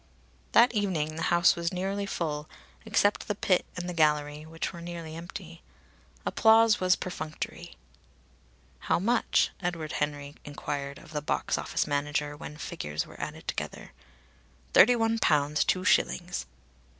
That 0.53 0.73
evening 0.73 1.15
the 1.15 1.21
house 1.29 1.55
was 1.55 1.71
nearly 1.71 2.07
full, 2.07 2.49
except 2.85 3.27
the 3.27 3.35
pit 3.35 3.67
and 3.77 3.87
the 3.87 3.93
gallery, 3.93 4.47
which 4.47 4.73
were 4.73 4.81
nearly 4.81 5.15
empty. 5.15 5.61
Applause 6.25 6.79
was 6.79 6.95
perfunctory. 6.95 7.75
"How 8.89 8.97
much?" 8.97 9.51
Edward 9.61 9.91
Henry 9.91 10.33
enquired 10.43 10.97
of 10.97 11.11
the 11.13 11.21
box 11.21 11.55
office 11.55 11.85
manager 11.85 12.35
when 12.35 12.57
figures 12.57 13.05
were 13.05 13.21
added 13.21 13.47
together. 13.47 13.91
"Thirty 14.73 14.95
one 14.95 15.19
pounds 15.19 15.63
two 15.63 15.83
shillings." 15.85 16.47